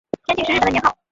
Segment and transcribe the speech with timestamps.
[0.27, 0.97] 天庆是日本的年号。